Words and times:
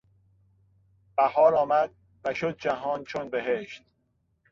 بهار 1.17 1.55
آمد 1.55 1.91
و 2.23 2.33
شد 2.33 2.57
جهان 2.57 3.03
چون 3.03 3.29
بهشت. 3.29 3.83